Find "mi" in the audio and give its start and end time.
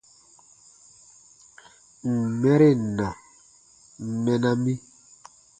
4.63-4.73